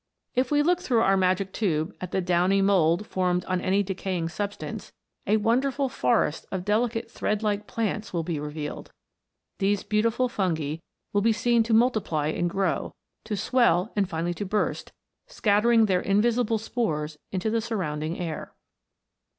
[0.33, 4.29] If we look through our magic tube at the downy mould formed upon any decaying
[4.29, 4.91] substance,
[5.27, 8.91] a wonderful forest of deli cate thread like plants will be revealed.
[9.59, 10.77] These beautiful fungi
[11.13, 12.95] will be seen to multiply and grow,
[13.25, 14.91] to swell and finally to burst,
[15.27, 18.55] scattering their invi sible spores into the surrounding air.